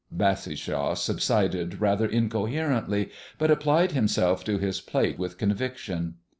[0.11, 6.15] Bassishaw subsided rather incoherently, but applied himself to his plate with conviction.